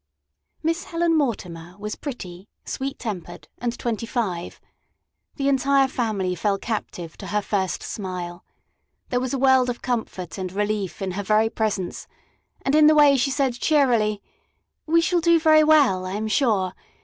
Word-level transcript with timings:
Miss 0.63 0.85
Helen 0.85 1.15
Mortimer 1.15 1.75
was 1.77 1.95
pretty, 1.95 2.49
sweet 2.65 2.97
tempered, 2.97 3.47
and 3.59 3.77
twenty 3.77 4.07
five. 4.07 4.59
The 5.35 5.47
entire 5.47 5.87
family 5.87 6.33
fell 6.33 6.57
captive 6.57 7.15
to 7.17 7.27
her 7.27 7.39
first 7.43 7.83
smile. 7.83 8.43
There 9.09 9.19
was 9.19 9.31
a 9.35 9.37
world 9.37 9.69
of 9.69 9.83
comfort 9.83 10.39
and 10.39 10.51
relief 10.51 11.03
in 11.03 11.11
her 11.11 11.21
very 11.23 11.51
presence, 11.51 12.07
and 12.63 12.73
in 12.73 12.87
the 12.87 12.95
way 12.95 13.15
she 13.15 13.29
said 13.29 13.53
cheerily: 13.53 14.23
"We 14.87 15.01
shall 15.01 15.21
do 15.21 15.39
very 15.39 15.63
well, 15.63 16.03
I 16.07 16.13
am 16.13 16.27
sure. 16.27 16.73